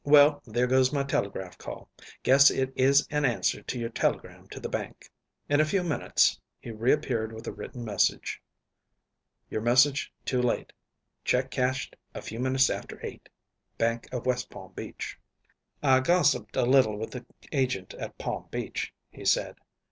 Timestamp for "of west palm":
14.11-14.71